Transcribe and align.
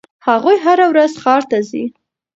هغوی 0.27 0.57
هره 0.65 0.85
ورځ 0.91 1.11
ښار 1.21 1.41
ته 1.49 1.59
ځي. 1.69 1.83